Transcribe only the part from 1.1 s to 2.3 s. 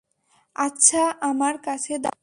আমার কাছে দাও।